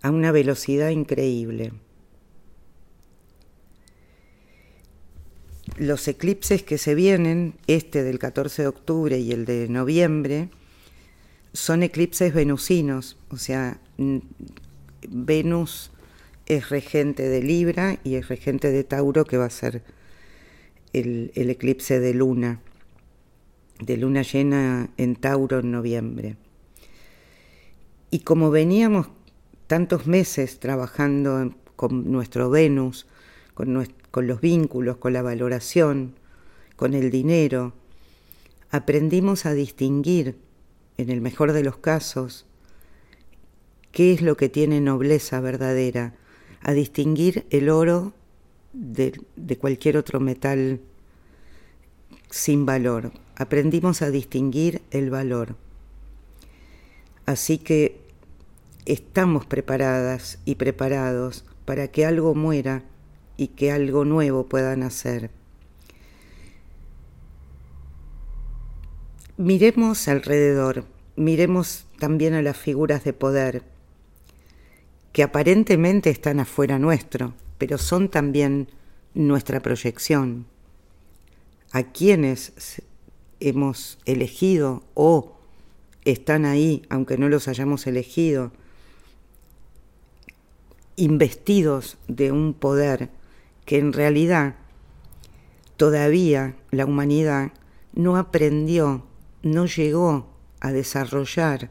a 0.00 0.10
una 0.10 0.32
velocidad 0.32 0.90
increíble. 0.90 1.72
Los 5.76 6.08
eclipses 6.08 6.62
que 6.62 6.78
se 6.78 6.94
vienen, 6.94 7.54
este 7.66 8.02
del 8.02 8.18
14 8.18 8.62
de 8.62 8.68
octubre 8.68 9.18
y 9.18 9.32
el 9.32 9.44
de 9.44 9.68
noviembre, 9.68 10.48
son 11.52 11.82
eclipses 11.82 12.32
venusinos, 12.32 13.16
o 13.30 13.36
sea, 13.36 13.80
Venus 15.08 15.90
es 16.46 16.70
regente 16.70 17.28
de 17.28 17.42
Libra 17.42 17.98
y 18.04 18.14
es 18.14 18.28
regente 18.28 18.70
de 18.70 18.84
Tauro, 18.84 19.24
que 19.24 19.36
va 19.36 19.46
a 19.46 19.50
ser 19.50 19.82
el, 20.92 21.32
eclipse 21.34 22.00
de 22.00 22.14
luna 22.14 22.60
de 23.80 23.96
luna 23.96 24.22
llena 24.22 24.90
en 24.96 25.16
Tauro 25.16 25.60
en 25.60 25.70
noviembre. 25.70 26.36
Y 28.10 28.20
como 28.20 28.50
veníamos 28.50 29.08
tantos 29.66 30.06
meses 30.06 30.58
trabajando 30.58 31.54
con 31.76 32.10
nuestro 32.10 32.50
Venus, 32.50 33.06
con, 33.54 33.74
los 33.74 34.40
vínculos, 34.40 34.96
con 34.96 35.12
la 35.12 35.22
valoración, 35.22 36.14
con 36.76 36.94
el 36.94 37.10
dinero, 37.10 37.74
aprendimos 38.70 39.46
a 39.46 39.54
distinguir, 39.54 40.36
en 40.96 41.10
el 41.10 41.20
mejor 41.20 41.52
de 41.52 41.62
los 41.62 41.76
casos, 41.76 42.46
qué 43.92 44.12
es 44.12 44.22
lo 44.22 44.36
que 44.36 44.48
tiene 44.48 44.80
nobleza 44.80 45.40
verdadera, 45.40 46.14
a 46.60 46.72
distinguir 46.72 47.46
el 47.50 47.68
oro 47.68 48.14
de, 48.72 49.56
cualquier 49.58 49.96
otro 49.96 50.20
metal 50.20 50.80
sin 52.30 52.66
valor. 52.66 53.12
Aprendimos 53.36 54.02
a 54.02 54.10
distinguir 54.10 54.82
el 54.90 55.10
valor. 55.10 55.56
Así 57.26 57.58
que 57.58 58.00
estamos 58.84 59.46
preparadas 59.46 60.38
y 60.44 60.54
preparados 60.54 61.44
para 61.64 61.88
que 61.88 62.06
algo 62.06 62.34
muera 62.34 62.82
y 63.36 63.48
que 63.48 63.70
algo 63.70 64.04
nuevo 64.04 64.46
pueda 64.46 64.74
nacer. 64.76 65.30
Miremos 69.36 70.08
alrededor, 70.08 70.84
miremos 71.14 71.86
también 71.98 72.34
a 72.34 72.42
las 72.42 72.56
figuras 72.56 73.04
de 73.04 73.12
poder, 73.12 73.62
que 75.12 75.22
aparentemente 75.22 76.10
están 76.10 76.40
afuera 76.40 76.78
nuestro, 76.78 77.34
pero 77.58 77.76
son 77.76 78.08
también 78.08 78.68
nuestra 79.14 79.60
proyección. 79.60 80.46
A 81.72 81.82
quienes 81.82 82.82
hemos 83.40 83.98
elegido 84.06 84.84
o 84.94 85.36
están 86.04 86.44
ahí, 86.44 86.82
aunque 86.88 87.18
no 87.18 87.28
los 87.28 87.48
hayamos 87.48 87.86
elegido, 87.86 88.52
investidos 90.96 91.98
de 92.08 92.32
un 92.32 92.54
poder 92.54 93.10
que 93.64 93.78
en 93.78 93.92
realidad 93.92 94.56
todavía 95.76 96.56
la 96.70 96.86
humanidad 96.86 97.52
no 97.92 98.16
aprendió, 98.16 99.04
no 99.42 99.66
llegó 99.66 100.28
a 100.60 100.72
desarrollar, 100.72 101.70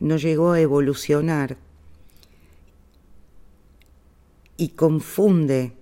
no 0.00 0.16
llegó 0.16 0.52
a 0.52 0.60
evolucionar 0.60 1.58
y 4.56 4.68
confunde 4.70 5.72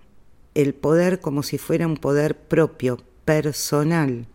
el 0.55 0.75
poder 0.75 1.21
como 1.21 1.43
si 1.43 1.59
fuera 1.59 1.87
un 1.87 1.97
poder 1.97 2.37
propio, 2.37 2.99
personal. 3.25 4.27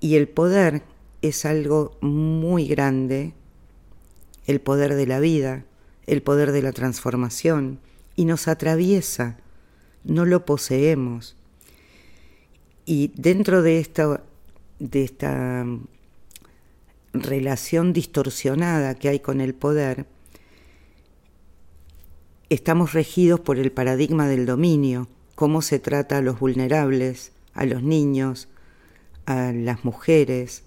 Y 0.00 0.16
el 0.16 0.28
poder 0.28 0.82
es 1.22 1.44
algo 1.44 1.96
muy 2.00 2.68
grande, 2.68 3.32
el 4.46 4.60
poder 4.60 4.94
de 4.94 5.06
la 5.06 5.20
vida, 5.20 5.64
el 6.06 6.22
poder 6.22 6.52
de 6.52 6.62
la 6.62 6.72
transformación, 6.72 7.80
y 8.14 8.24
nos 8.24 8.48
atraviesa, 8.48 9.38
no 10.04 10.24
lo 10.24 10.44
poseemos. 10.44 11.36
Y 12.84 13.12
dentro 13.16 13.62
de 13.62 13.80
esta, 13.80 14.22
de 14.78 15.04
esta 15.04 15.66
relación 17.12 17.92
distorsionada 17.92 18.94
que 18.94 19.08
hay 19.08 19.20
con 19.20 19.40
el 19.40 19.54
poder, 19.54 20.06
estamos 22.48 22.92
regidos 22.92 23.40
por 23.40 23.58
el 23.58 23.72
paradigma 23.72 24.28
del 24.28 24.46
dominio, 24.46 25.08
cómo 25.34 25.62
se 25.62 25.78
trata 25.78 26.18
a 26.18 26.22
los 26.22 26.38
vulnerables, 26.38 27.32
a 27.54 27.64
los 27.64 27.82
niños, 27.82 28.48
a 29.26 29.52
las 29.52 29.84
mujeres, 29.84 30.62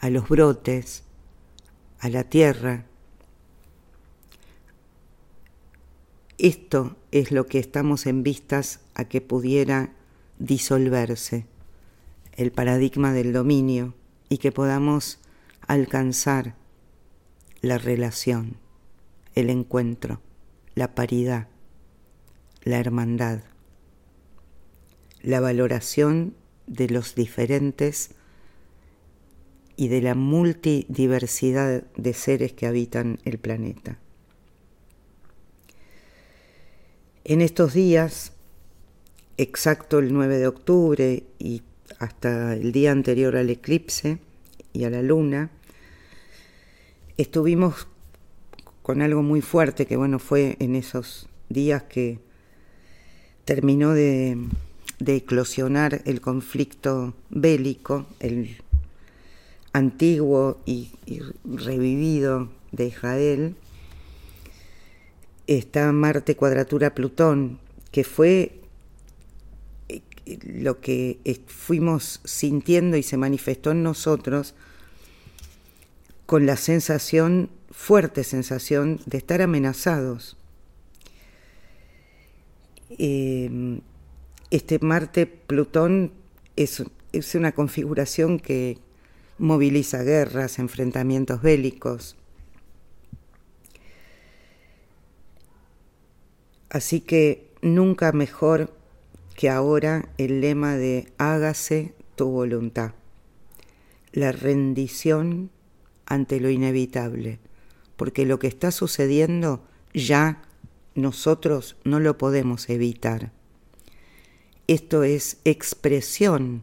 a 0.00 0.10
los 0.10 0.28
brotes, 0.28 1.04
a 1.98 2.10
la 2.10 2.24
tierra. 2.24 2.84
Esto 6.36 6.96
es 7.10 7.32
lo 7.32 7.46
que 7.46 7.58
estamos 7.58 8.06
en 8.06 8.22
vistas 8.22 8.80
a 8.94 9.04
que 9.04 9.20
pudiera 9.20 9.94
disolverse, 10.38 11.46
el 12.36 12.52
paradigma 12.52 13.12
del 13.12 13.32
dominio, 13.32 13.94
y 14.28 14.38
que 14.38 14.52
podamos 14.52 15.18
alcanzar 15.66 16.54
la 17.62 17.78
relación, 17.78 18.58
el 19.34 19.48
encuentro 19.48 20.20
la 20.78 20.94
paridad, 20.94 21.48
la 22.62 22.78
hermandad, 22.78 23.40
la 25.22 25.40
valoración 25.40 26.36
de 26.68 26.88
los 26.88 27.16
diferentes 27.16 28.10
y 29.74 29.88
de 29.88 30.02
la 30.02 30.14
multidiversidad 30.14 31.82
de 31.96 32.14
seres 32.14 32.52
que 32.52 32.68
habitan 32.68 33.18
el 33.24 33.38
planeta. 33.38 33.98
En 37.24 37.40
estos 37.40 37.74
días, 37.74 38.32
exacto 39.36 39.98
el 39.98 40.12
9 40.12 40.38
de 40.38 40.46
octubre 40.46 41.24
y 41.40 41.62
hasta 41.98 42.54
el 42.54 42.70
día 42.70 42.92
anterior 42.92 43.36
al 43.36 43.50
eclipse 43.50 44.18
y 44.72 44.84
a 44.84 44.90
la 44.90 45.02
luna, 45.02 45.50
estuvimos 47.16 47.88
con 48.88 49.02
algo 49.02 49.22
muy 49.22 49.42
fuerte 49.42 49.84
que 49.84 49.98
bueno 49.98 50.18
fue 50.18 50.56
en 50.60 50.74
esos 50.74 51.28
días 51.50 51.82
que 51.82 52.20
terminó 53.44 53.92
de, 53.92 54.38
eclosionar 55.04 56.00
el 56.06 56.22
conflicto 56.22 57.12
bélico, 57.28 58.06
el 58.18 58.56
antiguo 59.74 60.62
y, 60.64 60.92
y 61.04 61.20
revivido 61.44 62.48
de 62.72 62.86
Israel, 62.86 63.56
está 65.46 65.92
Marte 65.92 66.34
cuadratura 66.34 66.94
Plutón, 66.94 67.58
que 67.92 68.04
fue 68.04 68.58
eh, 69.90 70.00
lo 70.46 70.80
que 70.80 71.18
fuimos 71.46 72.22
sintiendo 72.24 72.96
y 72.96 73.02
se 73.02 73.18
manifestó 73.18 73.72
en 73.72 73.82
nosotros 73.82 74.54
con 76.24 76.46
la 76.46 76.56
sensación 76.56 77.50
fuerte 77.78 78.24
sensación 78.24 79.00
de 79.06 79.18
estar 79.18 79.40
amenazados. 79.40 80.36
Eh, 82.90 83.80
este 84.50 84.80
Marte-Plutón 84.80 86.12
es, 86.56 86.82
es 87.12 87.34
una 87.36 87.52
configuración 87.52 88.40
que 88.40 88.78
moviliza 89.38 90.02
guerras, 90.02 90.58
enfrentamientos 90.58 91.40
bélicos. 91.40 92.16
Así 96.68 97.00
que 97.00 97.48
nunca 97.62 98.10
mejor 98.10 98.74
que 99.36 99.48
ahora 99.48 100.08
el 100.18 100.40
lema 100.40 100.76
de 100.76 101.12
hágase 101.16 101.94
tu 102.16 102.26
voluntad, 102.28 102.92
la 104.12 104.32
rendición 104.32 105.50
ante 106.06 106.40
lo 106.40 106.50
inevitable, 106.50 107.38
porque 107.98 108.24
lo 108.24 108.38
que 108.38 108.46
está 108.46 108.70
sucediendo 108.70 109.60
ya 109.92 110.40
nosotros 110.94 111.76
no 111.82 111.98
lo 111.98 112.16
podemos 112.16 112.70
evitar. 112.70 113.32
Esto 114.68 115.02
es 115.02 115.38
expresión 115.44 116.62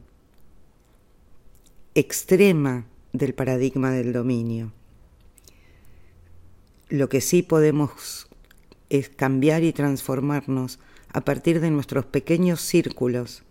extrema 1.93 2.86
del 3.12 3.34
paradigma 3.34 3.91
del 3.91 4.13
dominio. 4.13 4.71
Lo 6.88 7.10
que 7.10 7.19
sí 7.19 7.43
podemos 7.43 8.28
es 8.89 9.10
cambiar 9.10 9.63
y 9.63 9.74
transformarnos 9.74 10.80
a 11.12 11.21
partir 11.26 11.60
de 11.60 11.69
nuestros 11.69 12.06
pequeños 12.06 12.62
círculos, 12.62 13.43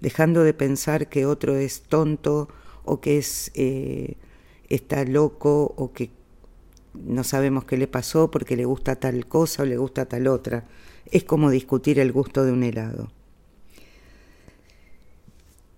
dejando 0.00 0.42
de 0.42 0.54
pensar 0.54 1.08
que 1.08 1.24
otro 1.24 1.54
es 1.54 1.82
tonto 1.82 2.48
o 2.84 3.00
que 3.00 3.18
es, 3.18 3.52
eh, 3.54 4.16
está 4.68 5.04
loco 5.04 5.72
o 5.76 5.92
que 5.92 6.10
no 6.94 7.24
sabemos 7.24 7.64
qué 7.64 7.76
le 7.76 7.86
pasó 7.86 8.30
porque 8.30 8.56
le 8.56 8.64
gusta 8.64 8.96
tal 8.96 9.26
cosa 9.26 9.62
o 9.62 9.66
le 9.66 9.76
gusta 9.76 10.06
tal 10.06 10.26
otra. 10.26 10.64
Es 11.10 11.24
como 11.24 11.50
discutir 11.50 11.98
el 11.98 12.12
gusto 12.12 12.44
de 12.44 12.52
un 12.52 12.62
helado. 12.62 13.10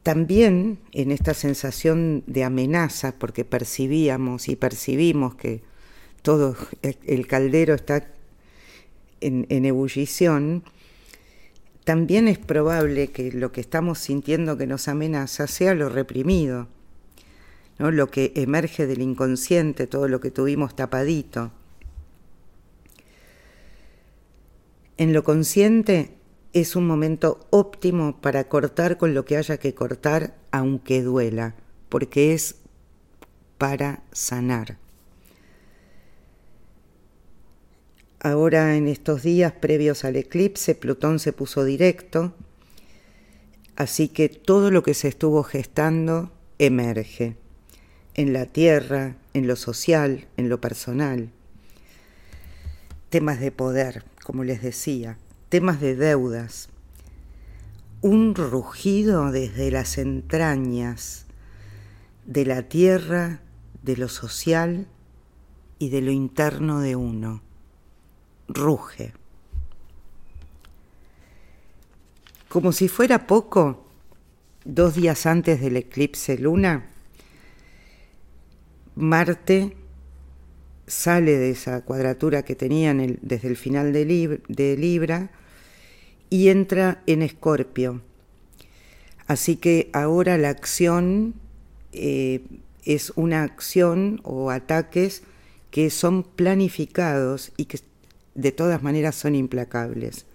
También 0.03 0.79
en 0.93 1.11
esta 1.11 1.33
sensación 1.33 2.25
de 2.27 2.45
amenaza, 2.45 3.15
porque 3.19 3.45
percibíamos 3.45 4.49
y 4.49 4.57
percibimos 4.57 5.35
que 5.35 5.63
todo 6.21 6.57
el 6.83 7.27
caldero 7.27 7.75
está 7.75 8.07
en, 9.21 9.47
en 9.49 9.65
ebullición, 9.65 10.63
también 11.85 12.29
es 12.29 12.39
probable 12.39 13.09
que 13.09 13.31
lo 13.33 13.53
que 13.53 13.61
estamos 13.61 13.99
sintiendo 13.99 14.57
que 14.57 14.67
nos 14.67 14.89
amenaza 14.89 15.47
sea 15.47 15.75
lo 15.75 15.89
reprimido, 15.89 16.69
lo 17.79 18.11
que 18.11 18.33
emerge 18.37 18.87
del 18.87 19.03
inconsciente, 19.03 19.87
todo 19.87 20.09
lo 20.09 20.21
que 20.21 20.31
tuvimos 20.31 20.77
tapadito. 20.77 21.53
En 24.97 25.13
lo 25.13 25.25
consciente 25.25 26.15
es 26.53 26.77
un 26.77 26.87
momento 26.87 27.47
óptimo 27.51 28.21
para 28.21 28.45
cortar 28.49 28.97
con 28.97 29.13
lo 29.13 29.25
que 29.25 29.37
haya 29.37 29.59
que 29.59 29.75
cortar, 29.75 30.37
aunque 30.53 31.03
duela, 31.03 31.57
porque 31.89 32.33
es 32.33 32.57
para 33.59 34.05
sanar. 34.13 34.79
Ahora 38.21 38.77
en 38.77 38.87
estos 38.87 39.23
días 39.25 39.53
previos 39.53 40.05
al 40.05 40.17
eclipse, 40.17 40.75
Plutón 40.77 41.19
se 41.19 41.33
puso 41.33 41.65
directo, 41.65 42.35
así 43.75 44.09
que 44.09 44.29
todo 44.29 44.71
lo 44.71 44.83
que 44.85 44.95
se 44.95 45.09
estuvo 45.09 45.43
gestando 45.43 46.33
emerge 46.59 47.37
en 48.15 48.33
la 48.33 48.47
tierra, 48.47 49.17
en 49.33 49.47
lo 49.47 49.57
social, 49.57 50.27
en 50.37 50.49
lo 50.49 50.61
personal. 50.61 51.31
Temas 53.11 53.41
de 53.41 53.51
poder, 53.51 54.05
como 54.25 54.45
les 54.45 54.63
decía, 54.63 55.19
temas 55.49 55.81
de 55.81 55.97
deudas. 55.97 56.69
Un 58.01 58.35
rugido 58.35 59.31
desde 59.31 59.71
las 59.71 59.99
entrañas 59.99 61.27
de 62.27 62.47
la 62.47 62.63
tierra, 62.63 63.41
de 63.83 63.97
lo 63.97 64.09
social 64.09 64.87
y 65.79 65.91
de 65.91 66.01
lo 66.01 66.11
interno 66.11 66.81
de 66.81 66.97
uno. 66.97 67.43
Ruge. 68.49 69.13
Como 72.49 72.73
si 72.73 72.89
fuera 72.89 73.27
poco, 73.27 73.87
dos 74.65 74.95
días 74.95 75.27
antes 75.27 75.61
del 75.61 75.77
eclipse 75.77 76.39
luna, 76.39 76.94
Marte 78.97 79.77
sale 80.87 81.37
de 81.37 81.51
esa 81.51 81.81
cuadratura 81.83 82.45
que 82.45 82.55
tenía 82.55 82.95
desde 82.95 83.49
el 83.49 83.57
final 83.57 83.93
de, 83.93 84.77
Libra 84.77 85.31
y 86.31 86.49
entra 86.49 87.03
en 87.07 87.23
Escorpio. 87.23 88.03
Así 89.27 89.57
que 89.57 89.91
ahora 89.93 90.37
la 90.37 90.51
acción 90.51 91.35
eh, 91.93 92.43
es 92.85 93.13
una 93.17 93.43
acción 93.43 94.21
o 94.23 94.51
ataques 94.51 95.23
que 95.71 95.91
son 95.91 96.23
planificados 96.23 97.53
y 97.57 97.65
que 97.65 97.81
de 98.35 98.53
todas 98.53 98.83
maneras 98.83 99.15
son 99.15 99.35
implacables. 99.35 100.27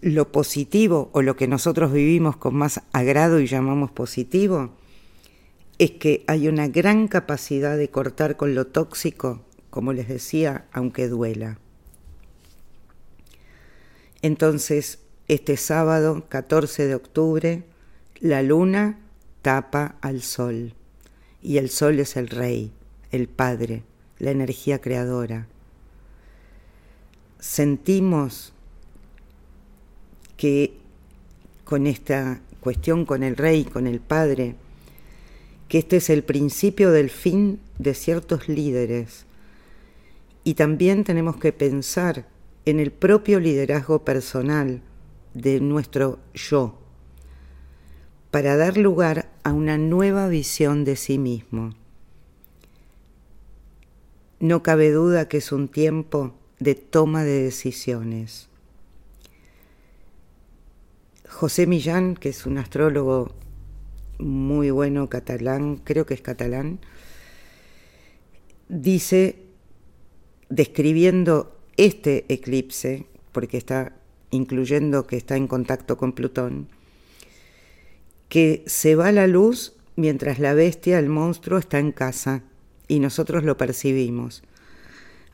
Lo 0.00 0.30
positivo 0.30 1.10
o 1.12 1.22
lo 1.22 1.34
que 1.34 1.48
nosotros 1.48 1.92
vivimos 1.92 2.36
con 2.36 2.54
más 2.54 2.82
agrado 2.92 3.40
y 3.40 3.46
llamamos 3.46 3.90
positivo 3.90 4.77
es 5.78 5.92
que 5.92 6.24
hay 6.26 6.48
una 6.48 6.68
gran 6.68 7.06
capacidad 7.06 7.76
de 7.76 7.88
cortar 7.88 8.36
con 8.36 8.54
lo 8.54 8.66
tóxico, 8.66 9.44
como 9.70 9.92
les 9.92 10.08
decía, 10.08 10.66
aunque 10.72 11.08
duela. 11.08 11.58
Entonces, 14.22 14.98
este 15.28 15.56
sábado 15.56 16.24
14 16.28 16.86
de 16.86 16.94
octubre, 16.96 17.62
la 18.18 18.42
luna 18.42 18.98
tapa 19.42 19.96
al 20.00 20.22
sol, 20.22 20.74
y 21.42 21.58
el 21.58 21.70
sol 21.70 22.00
es 22.00 22.16
el 22.16 22.28
rey, 22.28 22.72
el 23.12 23.28
padre, 23.28 23.84
la 24.18 24.32
energía 24.32 24.80
creadora. 24.80 25.46
Sentimos 27.38 28.52
que 30.36 30.72
con 31.64 31.86
esta 31.86 32.40
cuestión 32.60 33.04
con 33.04 33.22
el 33.22 33.36
rey, 33.36 33.64
con 33.64 33.86
el 33.86 34.00
padre, 34.00 34.56
que 35.68 35.78
este 35.78 35.98
es 35.98 36.10
el 36.10 36.24
principio 36.24 36.90
del 36.90 37.10
fin 37.10 37.60
de 37.78 37.94
ciertos 37.94 38.48
líderes. 38.48 39.26
Y 40.44 40.54
también 40.54 41.04
tenemos 41.04 41.36
que 41.36 41.52
pensar 41.52 42.26
en 42.64 42.80
el 42.80 42.90
propio 42.90 43.38
liderazgo 43.38 44.04
personal 44.04 44.82
de 45.34 45.60
nuestro 45.60 46.18
yo, 46.34 46.78
para 48.30 48.56
dar 48.56 48.76
lugar 48.76 49.30
a 49.42 49.52
una 49.52 49.78
nueva 49.78 50.28
visión 50.28 50.84
de 50.84 50.96
sí 50.96 51.18
mismo. 51.18 51.74
No 54.40 54.62
cabe 54.62 54.90
duda 54.90 55.28
que 55.28 55.38
es 55.38 55.52
un 55.52 55.68
tiempo 55.68 56.34
de 56.60 56.74
toma 56.74 57.24
de 57.24 57.42
decisiones. 57.42 58.48
José 61.28 61.66
Millán, 61.66 62.14
que 62.14 62.30
es 62.30 62.46
un 62.46 62.58
astrólogo 62.58 63.32
muy 64.18 64.70
bueno 64.70 65.08
catalán, 65.08 65.76
creo 65.76 66.06
que 66.06 66.14
es 66.14 66.20
catalán, 66.20 66.80
dice, 68.68 69.36
describiendo 70.48 71.56
este 71.76 72.24
eclipse, 72.28 73.06
porque 73.32 73.56
está 73.56 73.92
incluyendo 74.30 75.06
que 75.06 75.16
está 75.16 75.36
en 75.36 75.46
contacto 75.46 75.96
con 75.96 76.12
Plutón, 76.12 76.68
que 78.28 78.62
se 78.66 78.94
va 78.94 79.12
la 79.12 79.26
luz 79.26 79.74
mientras 79.96 80.38
la 80.38 80.54
bestia, 80.54 80.98
el 80.98 81.08
monstruo, 81.08 81.58
está 81.58 81.78
en 81.78 81.92
casa 81.92 82.42
y 82.86 83.00
nosotros 83.00 83.44
lo 83.44 83.56
percibimos. 83.56 84.42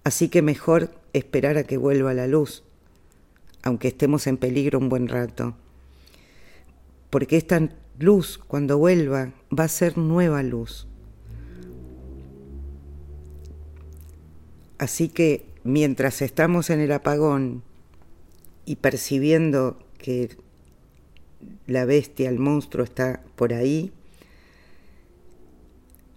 Así 0.04 0.28
que 0.28 0.42
mejor 0.42 0.90
esperar 1.12 1.56
a 1.56 1.64
que 1.64 1.76
vuelva 1.76 2.14
la 2.14 2.26
luz, 2.26 2.62
aunque 3.62 3.88
estemos 3.88 4.26
en 4.26 4.36
peligro 4.36 4.78
un 4.78 4.88
buen 4.88 5.08
rato. 5.08 5.56
Porque 7.10 7.36
esta 7.36 7.70
luz, 7.98 8.38
cuando 8.38 8.78
vuelva, 8.78 9.32
va 9.56 9.64
a 9.64 9.68
ser 9.68 9.98
nueva 9.98 10.42
luz. 10.42 10.86
Así 14.78 15.08
que 15.08 15.46
mientras 15.62 16.20
estamos 16.20 16.70
en 16.70 16.80
el 16.80 16.92
apagón 16.92 17.62
y 18.66 18.76
percibiendo 18.76 19.78
que 19.98 20.36
la 21.66 21.84
bestia, 21.84 22.28
el 22.28 22.38
monstruo 22.38 22.84
está 22.84 23.22
por 23.36 23.52
ahí, 23.52 23.92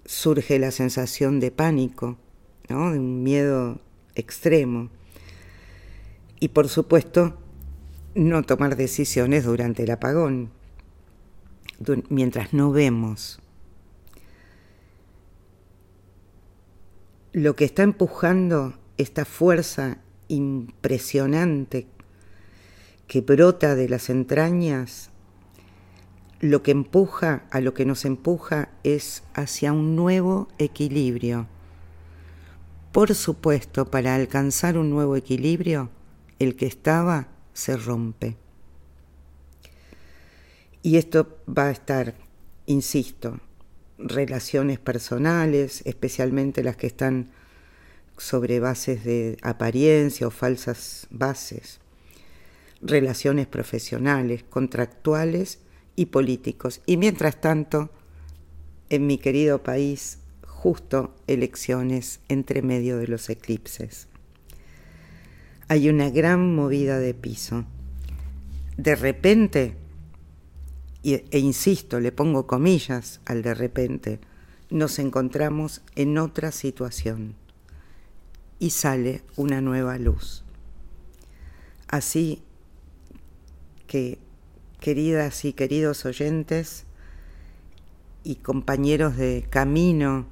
surge 0.05 0.57
la 0.57 0.71
sensación 0.71 1.39
de 1.39 1.51
pánico, 1.51 2.17
¿no? 2.69 2.91
de 2.91 2.99
un 2.99 3.23
miedo 3.23 3.79
extremo. 4.15 4.89
Y 6.39 6.49
por 6.49 6.69
supuesto, 6.69 7.37
no 8.15 8.43
tomar 8.43 8.75
decisiones 8.75 9.45
durante 9.45 9.83
el 9.83 9.91
apagón, 9.91 10.49
mientras 12.09 12.53
no 12.53 12.71
vemos. 12.71 13.39
Lo 17.33 17.55
que 17.55 17.65
está 17.65 17.83
empujando 17.83 18.73
esta 18.97 19.25
fuerza 19.25 19.99
impresionante 20.27 21.87
que 23.07 23.21
brota 23.21 23.75
de 23.75 23.87
las 23.87 24.09
entrañas, 24.09 25.11
lo 26.39 26.61
que 26.61 26.71
empuja 26.71 27.45
a 27.51 27.61
lo 27.61 27.73
que 27.73 27.85
nos 27.85 28.05
empuja 28.05 28.69
es 28.83 29.23
hacia 29.33 29.71
un 29.71 29.95
nuevo 29.95 30.49
equilibrio. 30.57 31.47
Por 32.91 33.13
supuesto, 33.15 33.89
para 33.89 34.15
alcanzar 34.15 34.77
un 34.77 34.89
nuevo 34.89 35.15
equilibrio, 35.15 35.89
el 36.39 36.55
que 36.55 36.65
estaba 36.65 37.27
se 37.53 37.77
rompe. 37.77 38.37
Y 40.83 40.97
esto 40.97 41.39
va 41.47 41.67
a 41.67 41.71
estar, 41.71 42.15
insisto, 42.65 43.39
relaciones 43.97 44.79
personales, 44.79 45.81
especialmente 45.85 46.63
las 46.63 46.77
que 46.77 46.87
están 46.87 47.31
sobre 48.17 48.59
bases 48.59 49.03
de 49.03 49.37
apariencia 49.41 50.27
o 50.27 50.31
falsas 50.31 51.07
bases, 51.09 51.79
relaciones 52.81 53.47
profesionales, 53.47 54.43
contractuales 54.49 55.59
y 55.95 56.07
políticos. 56.07 56.81
Y 56.85 56.97
mientras 56.97 57.41
tanto, 57.41 57.89
en 58.89 59.07
mi 59.07 59.17
querido 59.17 59.63
país, 59.63 60.19
justo 60.45 61.15
elecciones 61.27 62.19
entre 62.29 62.61
medio 62.61 62.97
de 62.97 63.07
los 63.07 63.29
eclipses. 63.29 64.07
Hay 65.67 65.89
una 65.89 66.09
gran 66.09 66.55
movida 66.55 66.99
de 66.99 67.13
piso. 67.13 67.65
De 68.77 68.95
repente, 68.95 69.75
e 71.13 71.39
insisto, 71.39 71.99
le 71.99 72.11
pongo 72.11 72.47
comillas 72.47 73.21
al 73.25 73.41
de 73.41 73.53
repente, 73.53 74.19
nos 74.69 74.99
encontramos 74.99 75.81
en 75.95 76.17
otra 76.17 76.51
situación 76.51 77.35
y 78.59 78.71
sale 78.71 79.23
una 79.35 79.61
nueva 79.61 79.97
luz. 79.97 80.43
Así 81.87 82.41
que, 83.87 84.17
queridas 84.81 85.45
y 85.45 85.53
queridos 85.53 86.05
oyentes 86.05 86.85
y 88.23 88.35
compañeros 88.35 89.15
de 89.15 89.45
camino 89.49 90.25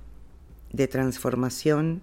de 0.73 0.87
transformación, 0.87 2.01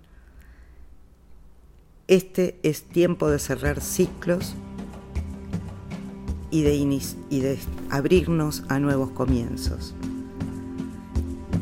este 2.08 2.58
es 2.62 2.84
tiempo 2.84 3.28
de 3.28 3.38
cerrar 3.38 3.80
ciclos 3.80 4.54
y 6.52 6.60
de, 6.60 7.58
abrirnos 7.88 8.62
a 8.68 8.78
nuevos 8.78 9.10
comienzos, 9.10 9.94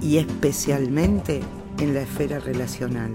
y 0.03 0.17
especialmente 0.19 1.41
en 1.79 1.95
la 1.95 2.03
esfera 2.03 2.41
relacional, 2.41 3.13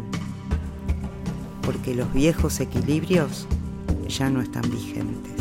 porque 1.61 1.93
los 1.93 2.11
viejos 2.13 2.61
equilibrios 2.61 3.45
ya 4.07 4.29
no 4.29 4.41
están 4.41 4.63
vigentes. 4.71 5.34